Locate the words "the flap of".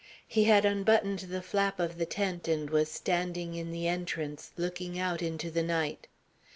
1.19-1.99